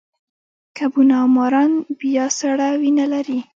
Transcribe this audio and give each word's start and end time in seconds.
کبونه 0.77 1.13
او 1.21 1.27
ماران 1.35 1.71
بیا 1.99 2.25
سړه 2.39 2.67
وینه 2.81 3.05
لري 3.13 3.39